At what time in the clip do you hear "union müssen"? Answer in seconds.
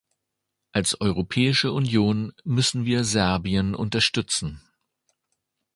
1.71-2.85